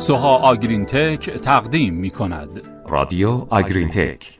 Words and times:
سوها 0.00 0.36
آگرین 0.36 0.86
تک 0.86 1.30
تقدیم 1.30 1.94
می 1.94 2.10
کند 2.10 2.48
رادیو 2.88 3.46
آگرین 3.50 3.88
تک 3.88 4.38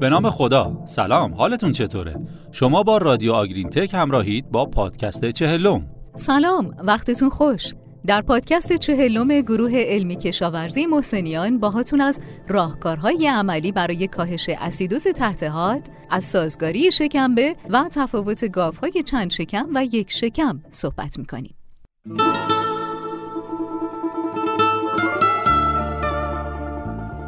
به 0.00 0.08
نام 0.08 0.30
خدا. 0.30 0.82
سلام. 0.84 1.34
حالتون 1.34 1.72
چطوره؟ 1.72 2.16
شما 2.52 2.82
با 2.82 2.98
رادیو 2.98 3.32
آگرین 3.32 3.68
تک 3.68 3.94
همراهید 3.94 4.50
با 4.50 4.66
پادکست 4.66 5.30
چهلم. 5.30 5.86
سلام. 6.14 6.74
وقتتون 6.78 7.30
خوش. 7.30 7.74
در 8.06 8.22
پادکست 8.22 8.72
چهلم 8.72 9.40
گروه 9.40 9.72
علمی 9.74 10.16
کشاورزی 10.16 10.86
محسنیان 10.86 11.58
باهاتون 11.58 12.00
از 12.00 12.20
راهکارهای 12.48 13.26
عملی 13.26 13.72
برای 13.72 14.08
کاهش 14.08 14.50
اسیدوز 14.58 15.06
تحت 15.06 15.42
حاد 15.42 15.82
از 16.10 16.24
سازگاری 16.24 16.92
شکمبه 16.92 17.56
و 17.70 17.84
تفاوت 17.92 18.52
گاوهای 18.52 19.02
چند 19.02 19.30
شکم 19.30 19.68
و 19.74 19.84
یک 19.84 20.12
شکم 20.12 20.62
صحبت 20.70 21.18
می‌کنیم 21.18 21.54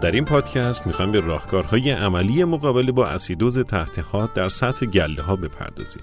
در 0.00 0.10
این 0.10 0.24
پادکست 0.24 0.86
می‌خوایم 0.86 1.12
به 1.12 1.20
راهکارهای 1.20 1.90
عملی 1.90 2.44
مقابله 2.44 2.92
با 2.92 3.06
اسیدوز 3.06 3.58
تحت 3.58 3.98
حاد 3.98 4.34
در 4.34 4.48
سطح 4.48 4.86
گله 4.86 5.22
ها 5.22 5.36
بپردازیم. 5.36 6.02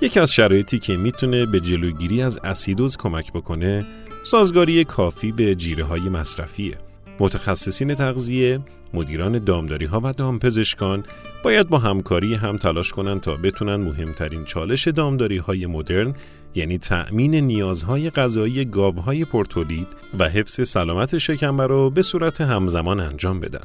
یکی 0.00 0.20
از 0.20 0.32
شرایطی 0.32 0.78
که 0.78 0.96
می‌تونه 0.96 1.46
به 1.46 1.60
جلوگیری 1.60 2.22
از 2.22 2.38
اسیدوز 2.44 2.96
کمک 2.96 3.32
بکنه 3.32 3.86
سازگاری 4.26 4.84
کافی 4.84 5.32
به 5.32 5.54
جیره 5.54 5.84
های 5.84 6.00
مصرفیه. 6.00 6.78
متخصصین 7.20 7.94
تغذیه، 7.94 8.60
مدیران 8.94 9.44
دامداری 9.44 9.84
ها 9.84 10.00
و 10.04 10.12
دامپزشکان 10.12 11.04
باید 11.44 11.68
با 11.68 11.78
همکاری 11.78 12.34
هم 12.34 12.56
تلاش 12.56 12.92
کنند 12.92 13.20
تا 13.20 13.36
بتونن 13.36 13.76
مهمترین 13.76 14.44
چالش 14.44 14.88
دامداری 14.88 15.36
های 15.36 15.66
مدرن 15.66 16.14
یعنی 16.54 16.78
تأمین 16.78 17.34
نیازهای 17.34 18.10
غذایی 18.10 18.64
گاوهای 18.64 19.24
پرتولید 19.24 19.88
و 20.18 20.28
حفظ 20.28 20.68
سلامت 20.68 21.18
شکمبر 21.18 21.66
رو 21.66 21.90
به 21.90 22.02
صورت 22.02 22.40
همزمان 22.40 23.00
انجام 23.00 23.40
بدن. 23.40 23.64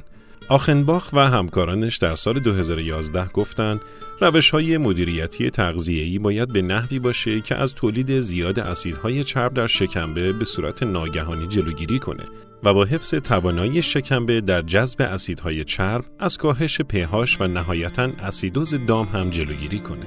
آخنباخ 0.50 1.09
و 1.14 1.20
همکارانش 1.20 1.97
در 1.97 2.16
سال 2.16 2.39
2011 2.39 3.28
گفتند 3.28 3.81
روش 4.22 4.50
های 4.50 4.78
مدیریتی 4.78 5.50
تغذیه‌ای 5.50 6.20
باید 6.20 6.53
به 6.53 6.61
نحوی 6.61 7.00
باشه 7.00 7.42
که 7.42 7.56
از 7.56 7.73
تولید 7.73 8.20
زیاد 8.20 8.59
اسیدهای 8.59 9.23
چرب 9.23 9.53
در 9.53 9.67
شکمبه 9.67 10.33
به 10.33 10.45
صورت 10.45 10.83
ناگهانی 10.83 11.48
جلوگیری 11.48 12.00
کنه 12.00 12.23
و 12.64 12.73
با 12.73 12.86
حفظ 12.86 13.16
توانایی 13.16 13.81
شکمبه 13.81 14.42
در 14.42 14.61
جذب 14.61 15.02
اسیدهای 15.02 15.64
چرب 15.64 16.06
از 16.20 16.38
کاهش 16.38 16.81
پهاش 16.81 17.42
و 17.42 17.48
نهایتا 17.48 18.09
اسیدوز 18.20 18.76
دام 18.88 19.05
هم 19.05 19.30
جلوگیری 19.30 19.80
کنه. 19.80 20.05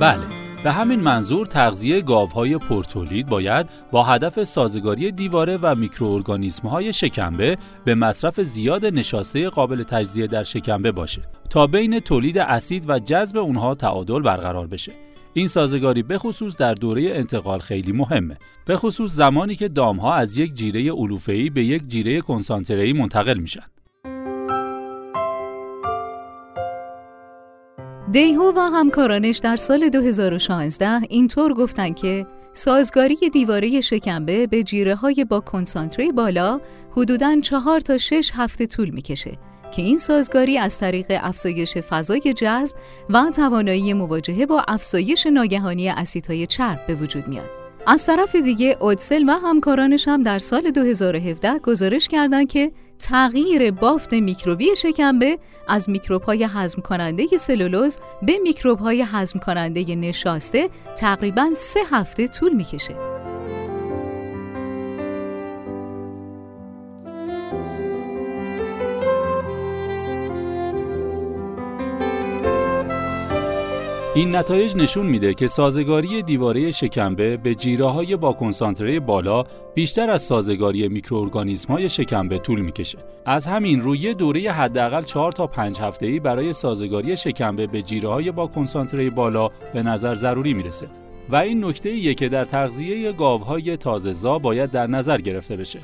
بله 0.00 0.33
به 0.64 0.72
همین 0.72 1.00
منظور 1.00 1.46
تغذیه 1.46 2.00
گاوهای 2.00 2.58
پرتولید 2.58 3.26
باید 3.26 3.66
با 3.90 4.02
هدف 4.02 4.42
سازگاری 4.42 5.12
دیواره 5.12 5.58
و 5.62 5.74
میکروارگانیسم‌های 5.74 6.92
شکمبه 6.92 7.58
به 7.84 7.94
مصرف 7.94 8.40
زیاد 8.40 8.86
نشاسته 8.86 9.48
قابل 9.48 9.82
تجزیه 9.82 10.26
در 10.26 10.42
شکمبه 10.42 10.92
باشه 10.92 11.22
تا 11.50 11.66
بین 11.66 12.00
تولید 12.00 12.38
اسید 12.38 12.90
و 12.90 12.98
جذب 12.98 13.36
اونها 13.36 13.74
تعادل 13.74 14.22
برقرار 14.22 14.66
بشه. 14.66 14.92
این 15.32 15.46
سازگاری 15.46 16.02
به 16.02 16.18
خصوص 16.18 16.56
در 16.56 16.74
دوره 16.74 17.02
انتقال 17.02 17.58
خیلی 17.58 17.92
مهمه. 17.92 18.36
به 18.66 18.76
خصوص 18.76 19.12
زمانی 19.12 19.54
که 19.54 19.68
دامها 19.68 20.14
از 20.14 20.38
یک 20.38 20.54
جیره 20.54 20.92
علوفه‌ای 20.92 21.50
به 21.50 21.64
یک 21.64 21.88
جیره 21.88 22.20
کنسانتره‌ای 22.20 22.92
منتقل 22.92 23.38
میشن. 23.38 23.64
دیهو 28.10 28.52
و 28.56 28.60
همکارانش 28.60 29.38
در 29.38 29.56
سال 29.56 29.88
2016 29.88 31.00
اینطور 31.08 31.54
گفتن 31.54 31.92
که 31.92 32.26
سازگاری 32.52 33.16
دیواره 33.32 33.80
شکمبه 33.80 34.46
به 34.46 34.62
جیره 34.62 34.94
های 34.94 35.24
با 35.24 35.40
کنسانتره 35.40 36.12
بالا 36.12 36.60
حدوداً 36.90 37.40
چهار 37.40 37.80
تا 37.80 37.98
شش 37.98 38.30
هفته 38.34 38.66
طول 38.66 38.90
می‌کشه 38.90 39.38
که 39.72 39.82
این 39.82 39.96
سازگاری 39.96 40.58
از 40.58 40.78
طریق 40.78 41.06
افزایش 41.10 41.78
فضای 41.78 42.20
جذب 42.20 42.76
و 43.10 43.30
توانایی 43.36 43.92
مواجهه 43.92 44.46
با 44.46 44.64
افزایش 44.68 45.26
ناگهانی 45.26 45.88
اسیدهای 45.88 46.46
چرب 46.46 46.86
به 46.86 46.94
وجود 46.94 47.28
میاد. 47.28 47.50
از 47.86 48.06
طرف 48.06 48.36
دیگه 48.36 48.76
اودسل 48.80 49.24
و 49.28 49.32
همکارانش 49.32 50.08
هم 50.08 50.22
در 50.22 50.38
سال 50.38 50.70
2017 50.70 51.58
گزارش 51.58 52.08
کردند 52.08 52.48
که 52.48 52.72
تغییر 53.04 53.70
بافت 53.70 54.14
میکروبی 54.14 54.76
شکمبه 54.76 55.38
از 55.68 55.90
میکروب‌های 55.90 56.44
هضم 56.44 56.82
کننده 56.82 57.26
سلولوز 57.26 57.98
به 58.22 58.38
میکروب‌های 58.42 59.04
هضم 59.12 59.38
کننده 59.38 59.94
نشاسته 59.94 60.68
تقریباً 60.96 61.50
سه 61.56 61.80
هفته 61.90 62.26
طول 62.26 62.52
می‌کشه. 62.52 63.13
این 74.16 74.36
نتایج 74.36 74.76
نشون 74.76 75.06
میده 75.06 75.34
که 75.34 75.46
سازگاری 75.46 76.22
دیواره 76.22 76.70
شکمبه 76.70 77.36
به 77.36 77.54
جیره 77.54 77.84
های 77.84 78.16
با 78.16 78.32
کنسانتره 78.32 79.00
بالا 79.00 79.44
بیشتر 79.74 80.10
از 80.10 80.22
سازگاری 80.22 80.88
میکروارگانیسم 80.88 81.72
های 81.72 81.88
شکمبه 81.88 82.38
طول 82.38 82.60
می‌کشه. 82.60 82.98
از 83.26 83.46
همین 83.46 83.80
روی 83.80 84.14
دوره 84.14 84.50
حداقل 84.50 85.02
4 85.02 85.32
تا 85.32 85.46
5 85.46 85.78
هفته‌ای 85.80 86.20
برای 86.20 86.52
سازگاری 86.52 87.16
شکمبه 87.16 87.66
به 87.66 87.82
جیره 87.82 88.08
های 88.08 88.30
با 88.30 88.46
کنسانتره 88.46 89.10
بالا 89.10 89.48
به 89.48 89.82
نظر 89.82 90.14
ضروری 90.14 90.54
می‌رسه. 90.54 90.86
و 91.30 91.36
این 91.36 91.64
نکته 91.64 91.88
ایه 91.88 92.14
که 92.14 92.28
در 92.28 92.44
تغذیه 92.44 93.12
گاوهای 93.12 93.76
تازه‌زا 93.76 94.38
باید 94.38 94.70
در 94.70 94.86
نظر 94.86 95.20
گرفته 95.20 95.56
بشه. 95.56 95.78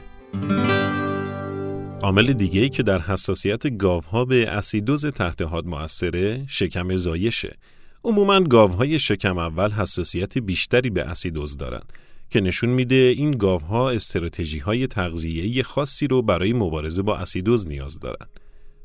عامل 2.02 2.32
دیگه‌ای 2.32 2.68
که 2.68 2.82
در 2.82 2.98
حساسیت 2.98 3.76
گاوها 3.78 4.24
به 4.24 4.48
اسیدوز 4.48 5.06
تحت 5.06 5.42
حاد 5.42 5.66
موثره 5.66 6.44
شکم 6.48 6.96
زایشه 6.96 7.56
عموما 8.04 8.40
گاوهای 8.40 8.98
شکم 8.98 9.38
اول 9.38 9.70
حساسیت 9.70 10.38
بیشتری 10.38 10.90
به 10.90 11.02
اسیدوز 11.02 11.56
دارن 11.56 11.82
که 12.30 12.40
نشون 12.40 12.70
میده 12.70 12.94
این 12.94 13.30
گاوها 13.30 13.90
استراتژی 13.90 14.58
های 14.58 14.86
تغذیه‌ای 14.86 15.62
خاصی 15.62 16.06
رو 16.06 16.22
برای 16.22 16.52
مبارزه 16.52 17.02
با 17.02 17.16
اسیدوز 17.16 17.68
نیاز 17.68 18.00
دارن. 18.00 18.26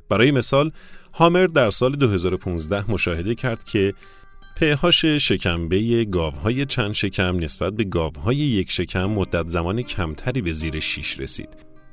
برای 0.09 0.31
مثال 0.31 0.71
هامر 1.13 1.47
در 1.47 1.69
سال 1.69 1.95
2015 1.95 2.91
مشاهده 2.91 3.35
کرد 3.35 3.63
که 3.63 3.93
پهاش 4.55 5.05
شکمبه 5.05 6.05
گاوهای 6.05 6.65
چند 6.65 6.93
شکم 6.93 7.39
نسبت 7.39 7.73
به 7.73 7.83
گاوهای 7.83 8.35
یک 8.35 8.71
شکم 8.71 9.05
مدت 9.05 9.47
زمان 9.47 9.81
کمتری 9.81 10.41
به 10.41 10.51
زیر 10.51 10.79
6 10.79 11.19
رسید. 11.19 11.49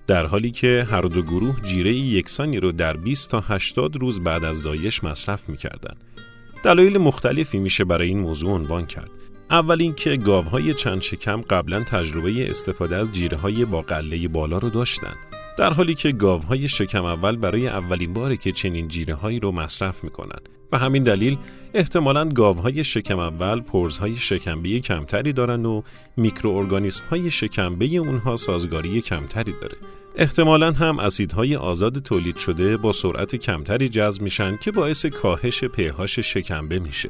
در 0.06 0.27
حالی 0.27 0.50
که 0.50 0.87
هر 0.91 1.03
دو 1.03 1.22
گروه 1.22 1.60
جیره 1.62 1.93
یکسانی 1.93 2.60
رو 2.60 2.72
در 2.72 2.97
20 2.97 3.31
تا 3.31 3.41
80 3.41 3.97
روز 3.97 4.21
بعد 4.21 4.44
از 4.44 4.56
زایش 4.56 5.04
مصرف 5.04 5.49
می‌کردند. 5.49 6.04
دلایل 6.65 6.99
مختلفی 6.99 7.59
میشه 7.59 7.84
برای 7.84 8.09
این 8.09 8.19
موضوع 8.19 8.50
عنوان 8.50 8.87
کرد. 8.87 9.11
اول 9.50 9.81
اینکه 9.81 10.17
گاوهای 10.17 10.75
چند 10.75 11.03
شکم 11.03 11.41
قبلا 11.41 11.81
تجربه 11.81 12.50
استفاده 12.50 12.97
از 12.97 13.12
جیره 13.12 13.37
های 13.37 13.65
با 13.65 13.83
قله 13.83 14.28
بالا 14.28 14.59
رو 14.59 14.71
داشتن. 14.71 15.15
در 15.59 15.72
حالی 15.72 15.95
که 15.95 16.12
گاوهای 16.12 16.69
شکم 16.69 17.05
اول 17.05 17.37
برای 17.37 17.69
اولین 17.69 18.12
باره 18.12 18.37
که 18.37 18.53
چنین 18.53 18.89
جیره 18.89 19.15
هایی 19.15 19.41
رو 19.41 19.53
مصرف 19.53 20.05
می‌کنن 20.05 20.39
و 20.72 20.78
همین 20.78 21.03
دلیل 21.03 21.39
احتمالاً 21.75 22.28
گاوهای 22.28 22.84
شکم 22.84 23.19
اول 23.19 23.61
پرزهای 23.61 24.15
شکمبی 24.15 24.81
کمتری 24.81 25.33
دارن 25.33 25.67
و 25.67 25.83
میکروارگانیسم 26.17 27.05
های 27.11 27.31
شکمبه 27.31 27.87
اونها 27.87 28.37
سازگاری 28.37 29.01
کمتری 29.01 29.54
داره. 29.60 29.77
احتمالا 30.16 30.72
هم 30.72 30.98
اسیدهای 30.98 31.56
آزاد 31.56 31.98
تولید 31.98 32.36
شده 32.36 32.76
با 32.76 32.92
سرعت 32.92 33.36
کمتری 33.36 33.88
جذب 33.88 34.22
میشن 34.22 34.56
که 34.56 34.72
باعث 34.72 35.06
کاهش 35.06 35.64
پهاش 35.64 36.18
شکمبه 36.18 36.78
میشه. 36.78 37.09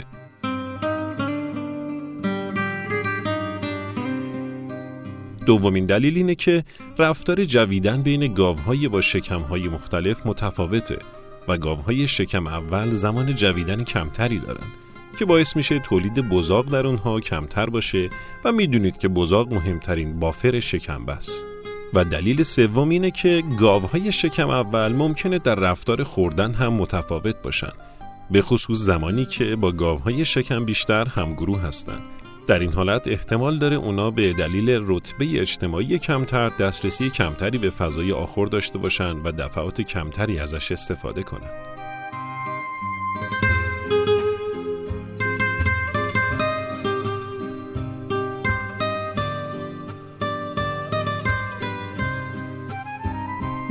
دومین 5.47 5.85
دلیل 5.85 6.17
اینه 6.17 6.35
که 6.35 6.65
رفتار 6.99 7.45
جویدن 7.45 8.03
بین 8.03 8.35
گاوهای 8.35 8.89
با 8.89 9.01
شکمهای 9.01 9.69
مختلف 9.69 10.27
متفاوته 10.27 10.99
و 11.49 11.59
گاوهای 11.59 12.09
شکم 12.09 12.47
اول 12.47 12.91
زمان 12.91 13.35
جویدن 13.35 13.85
کمتری 13.85 14.39
دارن 14.39 14.67
که 15.19 15.25
باعث 15.25 15.57
میشه 15.57 15.79
تولید 15.79 16.29
بزاق 16.29 16.71
در 16.71 16.87
اونها 16.87 17.21
کمتر 17.21 17.67
باشه 17.67 18.11
و 18.45 18.53
می‌دونید 18.53 18.99
که 18.99 19.09
بزاق 19.09 19.55
مهمترین 19.55 20.21
بافر 20.21 20.61
شکم 20.61 21.09
است. 21.09 21.52
و 21.95 22.05
دلیل 22.05 22.43
سوم 22.43 22.89
اینه 22.89 23.11
که 23.11 23.43
گاوهای 23.59 24.13
شکم 24.13 24.51
اول 24.51 24.93
ممکنه 24.93 25.39
در 25.39 25.55
رفتار 25.55 26.05
خوردن 26.05 26.53
هم 26.55 26.73
متفاوت 26.73 27.37
باشن 27.43 27.73
به 28.31 28.43
خصوص 28.43 28.79
زمانی 28.79 29.25
که 29.25 29.57
با 29.57 29.73
گاوهای 29.73 30.25
شکم 30.25 30.65
بیشتر 30.65 31.09
همگروه 31.09 31.61
هستند 31.61 32.03
در 32.47 32.59
این 32.59 32.73
حالت 32.73 33.09
احتمال 33.09 33.59
داره 33.59 33.77
اونا 33.77 34.11
به 34.11 34.33
دلیل 34.33 34.85
رتبه 34.87 35.41
اجتماعی 35.41 35.99
کمتر 35.99 36.49
دسترسی 36.49 37.11
کمتری 37.11 37.59
به 37.59 37.71
فضای 37.71 38.13
آخر 38.13 38.47
داشته 38.47 38.79
باشن 38.79 39.17
و 39.17 39.33
دفعات 39.33 39.81
کمتری 39.81 40.39
ازش 40.39 40.73
استفاده 40.73 41.23
کنن. 41.23 41.72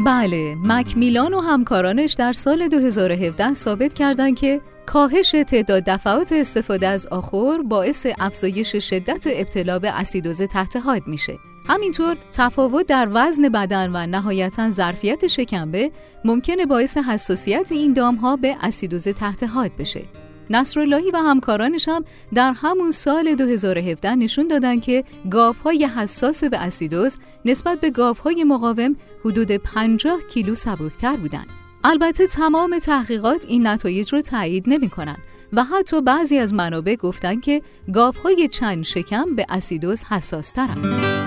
بله، 0.05 0.57
مکمیلان 0.63 1.33
و 1.33 1.39
همکارانش 1.39 2.13
در 2.13 2.33
سال 2.33 2.67
2017 2.67 3.53
ثابت 3.53 3.93
کردند 3.93 4.35
که 4.35 4.61
کاهش 4.85 5.35
تعداد 5.47 5.83
دفعات 5.83 6.31
استفاده 6.31 6.87
از 6.87 7.07
آخور 7.07 7.63
باعث 7.63 8.07
افزایش 8.19 8.75
شدت 8.75 9.27
ابتلا 9.27 9.79
به 9.79 9.89
اسیدوز 9.89 10.41
تحت 10.41 10.75
حاد 10.75 11.07
میشه. 11.07 11.37
همینطور 11.69 12.17
تفاوت 12.31 12.87
در 12.87 13.09
وزن 13.11 13.49
بدن 13.49 13.91
و 13.93 14.07
نهایتا 14.07 14.69
ظرفیت 14.69 15.27
شکمبه 15.27 15.91
ممکنه 16.25 16.65
باعث 16.65 16.97
حساسیت 16.97 17.71
این 17.71 17.93
دام 17.93 18.15
ها 18.15 18.35
به 18.35 18.55
اسیدوز 18.61 19.07
تحت 19.07 19.43
حاد 19.43 19.71
بشه. 19.79 20.01
نصراللهی 20.51 21.11
و 21.11 21.17
همکارانش 21.17 21.87
هم 21.87 22.05
در 22.33 22.53
همون 22.55 22.91
سال 22.91 23.35
2017 23.35 24.15
نشون 24.15 24.47
دادن 24.47 24.79
که 24.79 25.03
های 25.63 25.85
حساس 25.85 26.43
به 26.43 26.57
اسیدوز 26.57 27.17
نسبت 27.45 27.79
به 27.79 27.91
های 28.23 28.43
مقاوم 28.43 28.95
حدود 29.25 29.51
50 29.51 30.19
کیلو 30.33 30.55
سبکتر 30.55 31.15
بودن. 31.15 31.45
البته 31.83 32.27
تمام 32.27 32.79
تحقیقات 32.79 33.45
این 33.47 33.67
نتایج 33.67 34.13
رو 34.13 34.21
تایید 34.21 34.63
نمی 34.67 34.89
کنن 34.89 35.17
و 35.53 35.63
حتی 35.63 36.01
بعضی 36.01 36.37
از 36.37 36.53
منابع 36.53 36.95
گفتن 36.95 37.39
که 37.39 37.61
های 38.23 38.47
چند 38.47 38.83
شکم 38.83 39.35
به 39.35 39.45
اسیدوز 39.49 40.03
حساس 40.03 40.51
ترن. 40.51 41.20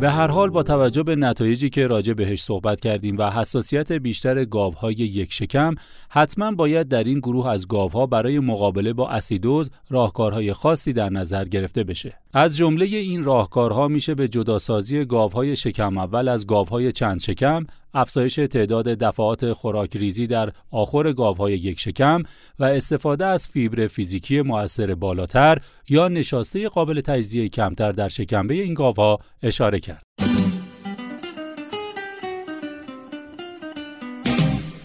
به 0.00 0.10
هر 0.10 0.26
حال 0.26 0.50
با 0.50 0.62
توجه 0.62 1.02
به 1.02 1.16
نتایجی 1.16 1.70
که 1.70 1.86
راجع 1.86 2.12
بهش 2.12 2.42
صحبت 2.42 2.80
کردیم 2.80 3.18
و 3.18 3.30
حساسیت 3.30 3.92
بیشتر 3.92 4.44
گاوهای 4.44 4.94
یک 4.94 5.32
شکم 5.32 5.74
حتما 6.08 6.52
باید 6.52 6.88
در 6.88 7.04
این 7.04 7.18
گروه 7.18 7.48
از 7.48 7.68
گاوها 7.68 8.06
برای 8.06 8.38
مقابله 8.38 8.92
با 8.92 9.08
اسیدوز 9.08 9.70
راهکارهای 9.90 10.52
خاصی 10.52 10.92
در 10.92 11.10
نظر 11.10 11.44
گرفته 11.44 11.84
بشه. 11.84 12.14
از 12.32 12.56
جمله 12.56 12.84
این 12.84 13.22
راهکارها 13.22 13.88
میشه 13.88 14.14
به 14.14 14.28
جداسازی 14.28 15.04
گاوهای 15.04 15.56
شکم 15.56 15.98
اول 15.98 16.28
از 16.28 16.46
گاوهای 16.46 16.92
چند 16.92 17.20
شکم 17.20 17.66
افزایش 17.94 18.34
تعداد 18.34 18.88
دفعات 18.88 19.52
خوراک 19.52 19.96
ریزی 19.96 20.26
در 20.26 20.52
آخر 20.70 21.12
گاوهای 21.12 21.52
یک 21.52 21.80
شکم 21.80 22.22
و 22.58 22.64
استفاده 22.64 23.26
از 23.26 23.48
فیبر 23.48 23.86
فیزیکی 23.86 24.42
مؤثر 24.42 24.94
بالاتر 24.94 25.58
یا 25.88 26.08
نشاسته 26.08 26.68
قابل 26.68 27.00
تجزیه 27.00 27.48
کمتر 27.48 27.92
در 27.92 28.08
شکمبه 28.08 28.54
این 28.54 28.74
گاوها 28.74 29.18
اشاره 29.42 29.80
کرد. 29.88 30.02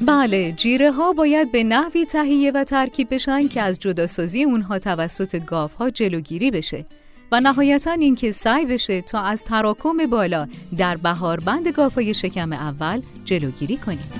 بله 0.05 0.51
جیره 0.51 0.91
ها 0.91 1.13
باید 1.13 1.51
به 1.51 1.63
نحوی 1.63 2.05
تهیه 2.05 2.51
و 2.51 2.63
ترکیب 2.63 3.13
بشن 3.13 3.47
که 3.47 3.61
از 3.61 3.79
جداسازی 3.79 4.43
اونها 4.43 4.79
توسط 4.79 5.45
گاف 5.45 5.73
ها 5.73 5.89
جلوگیری 5.89 6.51
بشه 6.51 6.85
و 7.31 7.39
نهایتا 7.39 7.91
اینکه 7.91 8.31
سعی 8.31 8.65
بشه 8.65 9.01
تا 9.01 9.21
از 9.21 9.43
تراکم 9.43 9.97
بالا 10.11 10.47
در 10.77 10.97
بهار 10.97 11.39
بند 11.39 11.67
گافای 11.67 12.13
شکم 12.13 12.53
اول 12.53 13.01
جلوگیری 13.25 13.77
کنیم. 13.77 14.11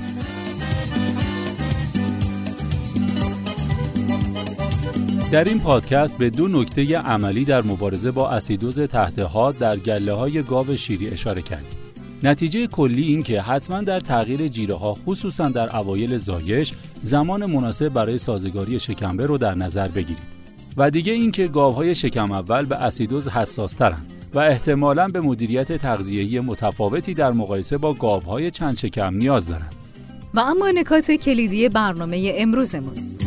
در 5.33 5.43
این 5.43 5.59
پادکست 5.59 6.17
به 6.17 6.29
دو 6.29 6.47
نکته 6.47 6.97
عملی 6.97 7.45
در 7.45 7.61
مبارزه 7.61 8.11
با 8.11 8.29
اسیدوز 8.29 8.79
تحت 8.79 9.19
حاد 9.19 9.57
در 9.57 9.77
گله 9.77 10.13
های 10.13 10.41
گاو 10.41 10.75
شیری 10.75 11.09
اشاره 11.09 11.41
کردیم. 11.41 11.77
نتیجه 12.23 12.67
کلی 12.67 13.03
این 13.03 13.23
که 13.23 13.41
حتما 13.41 13.81
در 13.81 13.99
تغییر 13.99 14.47
جیره 14.47 14.75
ها 14.75 14.93
خصوصا 14.93 15.49
در 15.49 15.77
اوایل 15.77 16.17
زایش 16.17 16.73
زمان 17.03 17.45
مناسب 17.45 17.89
برای 17.89 18.17
سازگاری 18.17 18.79
شکمبه 18.79 19.25
رو 19.25 19.37
در 19.37 19.55
نظر 19.55 19.87
بگیرید. 19.87 20.23
و 20.77 20.91
دیگه 20.91 21.13
اینکه 21.13 21.47
گاوهای 21.47 21.95
شکم 21.95 22.31
اول 22.31 22.65
به 22.65 22.75
اسیدوز 22.75 23.27
حساسترند 23.27 24.13
و 24.33 24.39
احتمالا 24.39 25.07
به 25.07 25.21
مدیریت 25.21 25.77
تغذیه‌ای 25.77 26.39
متفاوتی 26.39 27.13
در 27.13 27.31
مقایسه 27.31 27.77
با 27.77 27.93
گاوهای 27.93 28.51
چند 28.51 28.77
شکم 28.77 29.15
نیاز 29.15 29.47
دارند. 29.47 29.75
و 30.33 30.39
اما 30.39 30.69
نکات 30.69 31.11
کلیدی 31.11 31.69
برنامه 31.69 32.33
امروزمون 32.35 33.22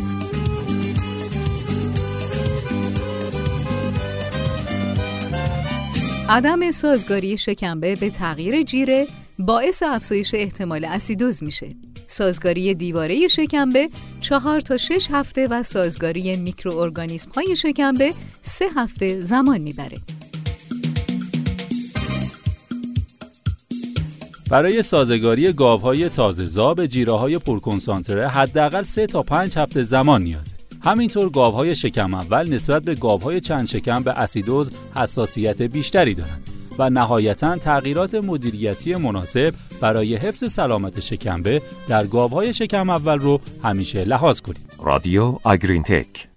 عدم 6.29 6.71
سازگاری 6.71 7.37
شکمبه 7.37 7.95
به 7.95 8.09
تغییر 8.09 8.61
جیره 8.61 9.07
باعث 9.39 9.83
افزایش 9.83 10.33
احتمال 10.33 10.85
اسیدوز 10.85 11.43
میشه. 11.43 11.69
سازگاری 12.07 12.73
دیواره 12.73 13.27
شکمبه 13.27 13.89
چهار 14.21 14.61
تا 14.61 14.77
شش 14.77 15.07
هفته 15.11 15.47
و 15.47 15.63
سازگاری 15.63 16.37
میکروارگانیسم 16.37 17.31
های 17.31 17.55
شکمبه 17.55 18.13
سه 18.41 18.65
هفته 18.75 19.19
زمان 19.21 19.61
می‌بره. 19.61 19.97
برای 24.49 24.81
سازگاری 24.81 25.53
گاوهای 25.53 26.09
تازه 26.09 26.45
زاب 26.45 26.85
جیره 26.85 27.13
های 27.13 27.37
پرکنسانتره 27.37 28.27
حداقل 28.27 28.83
سه 28.83 29.07
تا 29.07 29.23
پنج 29.23 29.57
هفته 29.57 29.83
زمان 29.83 30.23
نیازه. 30.23 30.56
همینطور 30.87 31.29
گاوهای 31.29 31.75
شکم 31.75 32.13
اول 32.13 32.53
نسبت 32.53 32.83
به 32.83 32.95
گاوهای 32.95 33.39
چند 33.39 33.67
شکم 33.67 34.03
به 34.03 34.11
اسیدوز 34.11 34.71
حساسیت 34.95 35.61
بیشتری 35.61 36.13
دارند. 36.13 36.49
و 36.79 36.89
نهایتا 36.89 37.57
تغییرات 37.57 38.15
مدیریتی 38.15 38.95
مناسب 38.95 39.53
برای 39.81 40.15
حفظ 40.15 40.51
سلامت 40.51 40.99
شکمبه 40.99 41.61
در 41.87 42.07
گاوهای 42.07 42.53
شکم 42.53 42.89
اول 42.89 43.19
رو 43.19 43.41
همیشه 43.63 44.05
لحاظ 44.05 44.41
کنید. 44.41 44.73
رادیو 44.79 45.39
آگرین 45.43 45.83
تک 45.83 46.27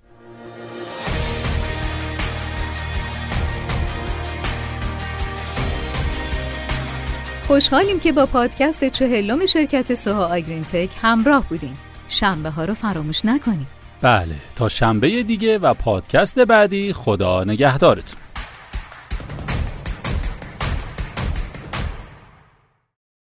خوشحالیم 7.46 8.00
که 8.00 8.12
با 8.12 8.26
پادکست 8.26 8.84
چهلم 8.84 9.46
شرکت 9.46 9.94
سوها 9.94 10.26
آگرین 10.26 10.62
تک 10.62 10.90
همراه 11.02 11.48
بودیم. 11.48 11.78
شنبه 12.08 12.50
ها 12.50 12.64
رو 12.64 12.74
فراموش 12.74 13.24
نکنید. 13.24 13.79
بله 14.02 14.34
تا 14.56 14.68
شنبه 14.68 15.22
دیگه 15.22 15.58
و 15.58 15.74
پادکست 15.74 16.38
بعدی 16.38 16.92
خدا 16.92 17.44
نگهدارتون. 17.44 18.29